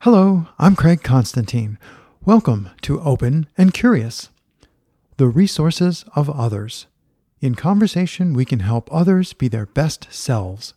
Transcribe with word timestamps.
Hello, 0.00 0.46
I'm 0.58 0.76
Craig 0.76 1.02
Constantine. 1.02 1.78
Welcome 2.24 2.70
to 2.82 3.00
Open 3.00 3.46
and 3.58 3.74
Curious, 3.74 4.28
the 5.16 5.26
resources 5.26 6.04
of 6.14 6.30
others. 6.30 6.86
In 7.40 7.54
conversation, 7.56 8.34
we 8.34 8.44
can 8.44 8.60
help 8.60 8.88
others 8.92 9.32
be 9.32 9.48
their 9.48 9.66
best 9.66 10.06
selves. 10.12 10.74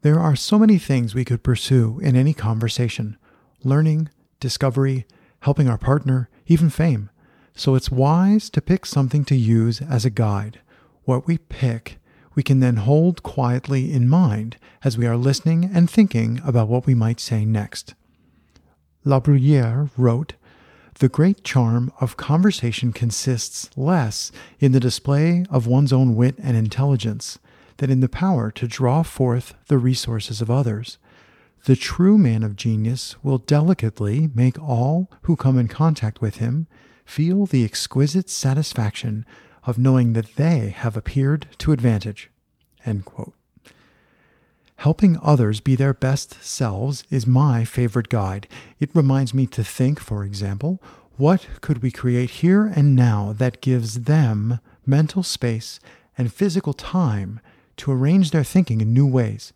There 0.00 0.18
are 0.18 0.34
so 0.34 0.58
many 0.58 0.78
things 0.78 1.14
we 1.14 1.24
could 1.24 1.44
pursue 1.44 2.00
in 2.02 2.16
any 2.16 2.32
conversation 2.32 3.18
learning, 3.62 4.08
discovery, 4.40 5.06
helping 5.40 5.68
our 5.68 5.78
partner, 5.78 6.28
even 6.46 6.70
fame. 6.70 7.10
So 7.54 7.74
it's 7.76 7.90
wise 7.90 8.48
to 8.50 8.62
pick 8.62 8.84
something 8.84 9.24
to 9.26 9.36
use 9.36 9.82
as 9.82 10.04
a 10.06 10.10
guide. 10.10 10.60
What 11.04 11.26
we 11.26 11.38
pick 11.38 11.99
we 12.40 12.42
can 12.42 12.60
then 12.60 12.76
hold 12.76 13.22
quietly 13.22 13.92
in 13.92 14.08
mind 14.08 14.56
as 14.82 14.96
we 14.96 15.06
are 15.06 15.18
listening 15.18 15.70
and 15.74 15.90
thinking 15.90 16.40
about 16.42 16.68
what 16.68 16.86
we 16.86 16.94
might 16.94 17.20
say 17.20 17.44
next. 17.44 17.92
La 19.04 19.20
Bruyere 19.20 19.90
wrote, 19.98 20.32
The 21.00 21.10
great 21.10 21.44
charm 21.44 21.92
of 22.00 22.16
conversation 22.16 22.94
consists 22.94 23.68
less 23.76 24.32
in 24.58 24.72
the 24.72 24.80
display 24.80 25.44
of 25.50 25.66
one's 25.66 25.92
own 25.92 26.16
wit 26.16 26.34
and 26.42 26.56
intelligence 26.56 27.38
than 27.76 27.90
in 27.90 28.00
the 28.00 28.08
power 28.08 28.50
to 28.52 28.66
draw 28.66 29.02
forth 29.02 29.52
the 29.66 29.76
resources 29.76 30.40
of 30.40 30.50
others. 30.50 30.96
The 31.66 31.76
true 31.76 32.16
man 32.16 32.42
of 32.42 32.56
genius 32.56 33.22
will 33.22 33.36
delicately 33.36 34.30
make 34.34 34.58
all 34.58 35.10
who 35.24 35.36
come 35.36 35.58
in 35.58 35.68
contact 35.68 36.22
with 36.22 36.36
him 36.36 36.68
feel 37.04 37.44
the 37.44 37.66
exquisite 37.66 38.30
satisfaction 38.30 39.26
of 39.64 39.76
knowing 39.78 40.14
that 40.14 40.36
they 40.36 40.70
have 40.70 40.96
appeared 40.96 41.46
to 41.58 41.72
advantage. 41.72 42.30
Helping 44.76 45.18
others 45.22 45.60
be 45.60 45.76
their 45.76 45.92
best 45.92 46.42
selves 46.42 47.04
is 47.10 47.26
my 47.26 47.64
favorite 47.64 48.08
guide. 48.08 48.48
It 48.78 48.94
reminds 48.94 49.34
me 49.34 49.46
to 49.48 49.62
think, 49.62 50.00
for 50.00 50.24
example, 50.24 50.82
what 51.18 51.46
could 51.60 51.82
we 51.82 51.90
create 51.90 52.30
here 52.30 52.64
and 52.64 52.96
now 52.96 53.34
that 53.36 53.60
gives 53.60 54.04
them 54.04 54.58
mental 54.86 55.22
space 55.22 55.80
and 56.16 56.32
physical 56.32 56.72
time 56.72 57.40
to 57.76 57.92
arrange 57.92 58.30
their 58.30 58.42
thinking 58.42 58.80
in 58.80 58.94
new 58.94 59.06
ways? 59.06 59.52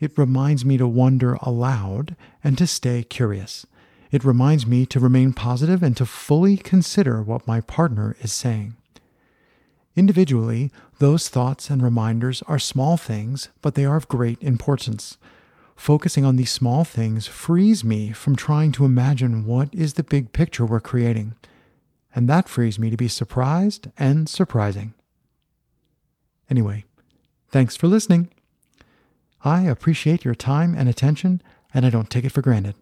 It 0.00 0.18
reminds 0.18 0.64
me 0.64 0.76
to 0.78 0.88
wonder 0.88 1.34
aloud 1.42 2.16
and 2.42 2.58
to 2.58 2.66
stay 2.66 3.04
curious. 3.04 3.66
It 4.10 4.24
reminds 4.24 4.66
me 4.66 4.84
to 4.86 5.00
remain 5.00 5.32
positive 5.32 5.82
and 5.82 5.96
to 5.96 6.06
fully 6.06 6.56
consider 6.56 7.22
what 7.22 7.46
my 7.46 7.60
partner 7.60 8.16
is 8.20 8.32
saying. 8.32 8.74
Individually, 9.96 10.70
those 10.98 11.30
thoughts 11.30 11.70
and 11.70 11.82
reminders 11.82 12.42
are 12.42 12.58
small 12.58 12.98
things, 12.98 13.48
but 13.62 13.74
they 13.74 13.86
are 13.86 13.96
of 13.96 14.08
great 14.08 14.40
importance. 14.42 15.16
Focusing 15.74 16.24
on 16.24 16.36
these 16.36 16.50
small 16.50 16.84
things 16.84 17.26
frees 17.26 17.82
me 17.82 18.12
from 18.12 18.36
trying 18.36 18.72
to 18.72 18.84
imagine 18.84 19.46
what 19.46 19.74
is 19.74 19.94
the 19.94 20.04
big 20.04 20.32
picture 20.32 20.66
we're 20.66 20.80
creating. 20.80 21.34
And 22.14 22.28
that 22.28 22.48
frees 22.48 22.78
me 22.78 22.90
to 22.90 22.96
be 22.96 23.08
surprised 23.08 23.88
and 23.98 24.28
surprising. 24.28 24.92
Anyway, 26.48 26.84
thanks 27.48 27.74
for 27.74 27.88
listening. 27.88 28.28
I 29.44 29.62
appreciate 29.62 30.24
your 30.24 30.34
time 30.34 30.74
and 30.74 30.88
attention, 30.88 31.42
and 31.72 31.86
I 31.86 31.90
don't 31.90 32.10
take 32.10 32.24
it 32.24 32.32
for 32.32 32.42
granted. 32.42 32.74